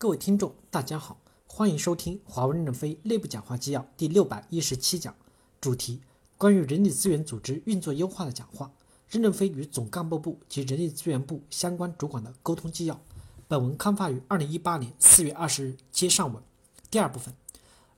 [0.00, 5.14] 各位听众，大家好，欢迎收听华为任正非内部讲话纪要第六百一十七讲，
[5.60, 6.00] 主题：
[6.38, 8.72] 关于人力资源组织运作优化的讲话。
[9.10, 12.98] 任正非与总干部部及人力资源部相关主管的沟通纪要。
[13.46, 16.42] 本文刊发于二零一八年四月二十日，接上文。
[16.90, 17.34] 第二部分，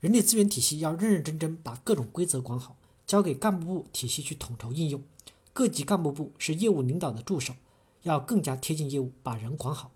[0.00, 2.76] 人力资源体系要认认真真把各种规则管好，
[3.06, 5.00] 交给干部部体系去统筹应用。
[5.52, 7.54] 各级干部部是业务领导的助手，
[8.02, 9.92] 要更加贴近业务，把人管好。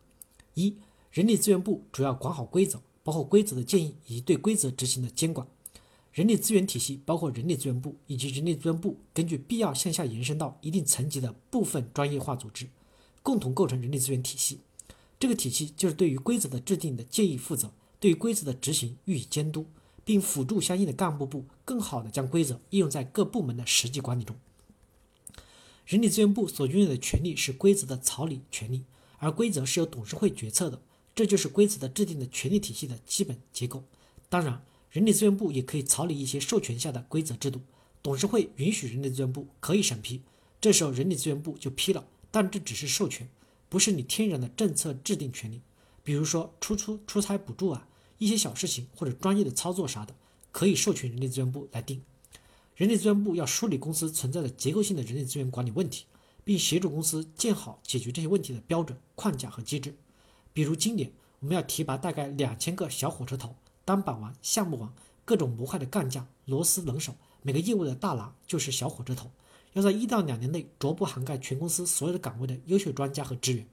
[0.54, 0.76] 一
[1.16, 5.48] 人力资源部主要管好规则，包括规则的建议以及对规则执行的监管。
[6.12, 12.68] 人力资源体系包括人力资源部以及人力资源部根据必要向下延伸到一定层级的部分专业化组织，
[13.22, 14.60] 共同构成人力资源体系。
[15.18, 19.64] 这个体系就是对于规则的制定的建议负责，对于规则的执行予以监督，
[20.04, 24.36] 并辅助相应的干部部更好地将规则应用在各部门的实际管理中。
[25.86, 28.84] 人力资源部所拥有的权利是规则的草拟权利，
[29.16, 30.82] 而规则是由董事会决策的。
[31.16, 33.82] 这就是规则的制定的权力体系的基本结构。
[34.28, 37.62] 当然，人力资源部也可以草拟一些授权下的规则制度，
[38.02, 40.20] 董事会允许人力资源部可以审批，
[40.60, 42.06] 这时候人力资源部就批了。
[42.30, 43.26] 但这只是授权，
[43.70, 45.62] 不是你天然的政策制定权利。
[46.04, 50.14] 比如说出出出差补助啊，一些小事情或者专业的操作啥的，
[50.52, 52.02] 可以授权人力资源部来定。
[52.74, 56.04] 人力资源部要梳理公司存在的结构性的人力资源管理问题，
[56.44, 59.94] 并协助公司建好解决这些问题的标准框架和机制。
[60.56, 69.30] 比如今年我们要提拔大概两千个小火车头、单板王、项目王、各种模块的干将、螺丝能手，每个业务的大拿就是小火车头，
[69.74, 73.66] 要在一到两年内逐步涵盖全公司所有的岗位的优秀专家和职员。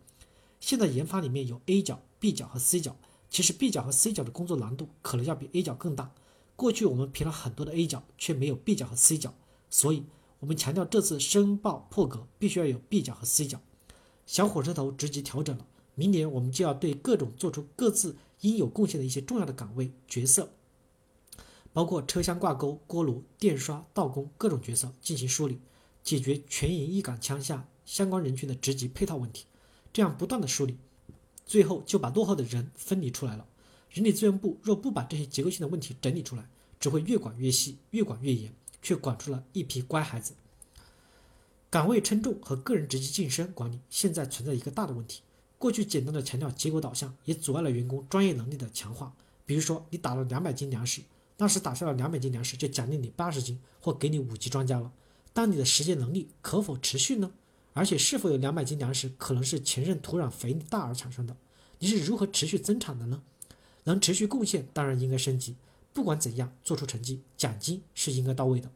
[0.59, 2.97] 现在研发里面有 A 角、B 角和 C 角，
[3.29, 6.11] 其实 B 角和 C 角的工作难度可能要比 A 角更大。
[6.57, 9.33] 过去我们评了很多的 A 角，却没有 B 角和 C 角，
[9.69, 10.03] 所以
[10.41, 13.61] 我们强调这次申报破格必须要有 B 角和 C 角。
[14.25, 15.65] 小火车头职级调整了。
[15.95, 20.49] 明年我们就要对各种做出各自应有贡献的一些重要的岗位角色，
[21.71, 25.59] 包括车厢挂钩、锅炉、电刷、道工各种角色进行梳理，
[26.03, 29.45] 解决全营一岗枪下相关人群的职级配套问题。
[29.91, 30.77] 这样不断的梳理，
[31.45, 33.47] 最后就把落后的人分离出来了。
[33.91, 38.51] 人力资源部若不把这些结构性的问题整理出来，只会越管越细，越管越严，
[38.81, 40.33] 却管出了一批乖孩子。
[41.69, 45.21] 岗位称重和个人职级晋升管理现在存在一个大的问题。
[45.63, 49.15] 过去简单的强调结果导向，也阻碍了员工专业能力的强化。
[49.45, 51.01] 比如说，你打了两百斤粮食，
[51.37, 54.91] 当时打下了两百斤粮食，就奖励你八十斤，或给你五级专家了。
[55.31, 57.31] 但你的实践能力可否持续呢？
[57.71, 61.37] 而且是否有两百斤粮食，可能是前任土壤肥力大而产生的？
[61.79, 63.23] 你是如何持续增产的呢？
[63.85, 65.55] 能持续贡献，当然应该升级。
[65.93, 68.69] 不管怎样，做出成绩，奖金是应该到位的。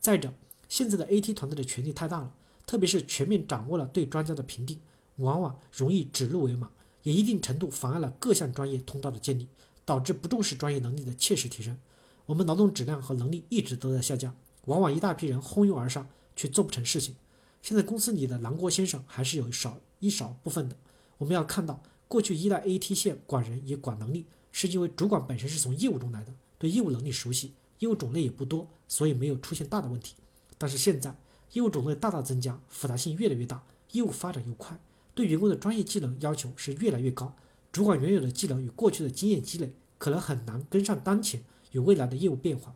[0.00, 0.32] 再者，
[0.70, 2.32] 现在的 AT 团队的权力太大了，
[2.64, 4.80] 特别是全面掌握了对专家的评定。
[5.20, 6.70] 往往容易指鹿为马，
[7.02, 9.48] 也一定程度妨碍了各项专业通道的建立，
[9.84, 11.78] 导致不重视专业能力的切实提升。
[12.26, 14.34] 我们劳动质量和能力一直都在下降，
[14.66, 17.14] 往往一大批人蜂拥而上，却做不成事情。
[17.62, 20.76] 现在公司里的南郭先生还是有少一少部分的。
[21.18, 30.14] 我们要看到，过去依赖 AT 线管人也管能力，是因为主管本身是从业务中来的，对业务能力熟悉，业务种类也不多，所以没有出现大的问题。
[30.56, 31.14] 但是现在
[31.52, 34.78] 业务种类大大增加，复杂性越来越大，业务发展又快。
[35.20, 37.36] 对员工的专业技能要求是越来越高，
[37.70, 42.74] 主管原有的技能与过去的经验积累可能很难跟上当前与未来的业务变化。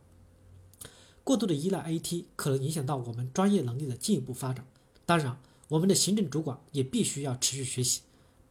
[1.23, 4.63] 过度的依赖 AT 可能影响到我们专业能力的进一步发展。
[5.07, 5.39] 当然，
[5.69, 8.01] 我们的行政主管也必须要持续学习，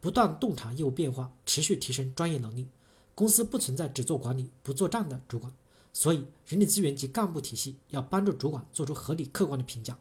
[0.00, 2.66] 不断洞察业务变化，持续提升专业能力。
[3.14, 5.52] 公司不存在只做管理不做账的主管，
[5.92, 9.96] 所以人力资源及干部体系要帮助主管做出合理客观的评价。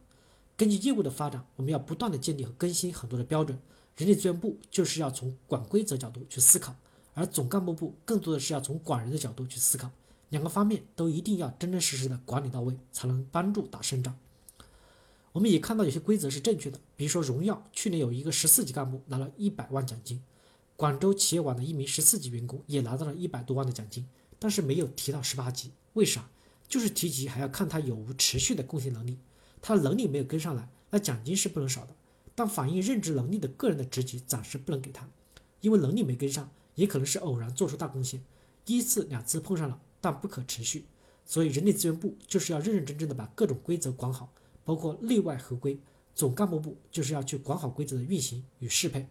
[0.58, 3.60] 根据业务的发展，我们要不断的建立和更新很多的标准。
[3.98, 6.76] 人力资源部就是要从管规则角度去思考，
[7.14, 9.92] 而总干部部更多的是要从管人的角度去思考。
[10.30, 14.18] 两个方面都一定要真真实实的管理到位，才能帮助打胜仗。
[15.32, 20.22] 我们也看到有些规则是正确的，比如说荣耀去年有一个十四级干部拿了一百万奖金，
[20.76, 24.08] 广州企业网的一名十四级员工也拿到了一百多万的奖金，
[24.40, 26.28] 但是没有提到十八级，为啥？
[26.68, 29.20] 就是提级还要看他有无持续的贡献能力。
[29.62, 31.94] 他的能力没有跟上来，那奖金是不能少的。
[32.36, 35.08] 但反映认知能力的个人的职级暂时不能给他，
[35.62, 38.24] 因为能力没跟上，也可能是偶然做出大贡献，
[38.66, 40.86] 一次两次碰上了，但不可持续。
[41.26, 44.34] 所以人力资源部就是要认认真真的把各种规则管好，
[44.64, 45.80] 包括内外合规。
[46.16, 49.08] 总干部部就是要去管好规则的运行与适配。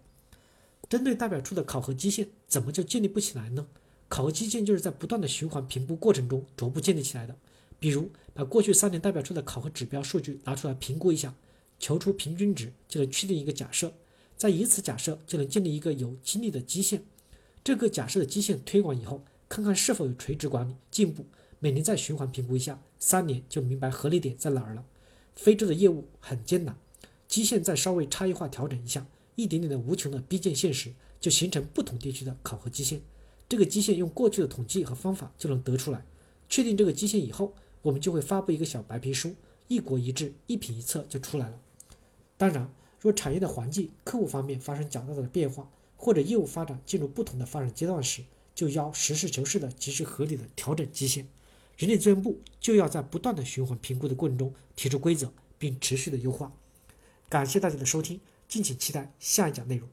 [0.88, 3.66] 针对代表处的考核基线，怎么就建立不起来呢？
[4.08, 7.36] 考核基线就是在不断的循环评估过程中逐步建立起来的。
[7.80, 11.34] 比如，把过去三年代表处的考核指标数据拿出来评估一下，
[11.82, 13.93] 求出平均值，就能确定一个假设，
[14.37, 17.02] 再以此假设就能建立一个有激励的基线。
[17.64, 21.26] 这个假设的基线推广以后，看看是否有垂直管理进步，
[21.58, 24.84] 每年再循环评估一下，三年就明白合理点在哪儿了。
[25.34, 26.79] 非洲的业务很艰难，
[27.26, 29.05] 基线再稍微差异化调整一下，
[29.35, 33.02] 一点点的无穷的逼近现实，就形成不同地区的考核基线。
[33.49, 36.06] 这个基线用过去的统计和方法就能得出来。
[36.49, 39.35] 确定这个基线以后，我们就会发布一个小白皮书，
[39.67, 41.58] 一国一制、一品一策就出来了。
[42.42, 42.68] 当然，
[42.98, 51.28] 若产业的环境、客户方面发生较大的变化，或者业务发展进入不同的发展阶段时，就要实事求是的、及时合理的调整基线。
[51.76, 56.52] 人力资源部就要在不断的循环评估的过程中提出规则，并持续的优化。
[57.28, 59.88] 感谢大家的收听，敬请期待下一讲内容。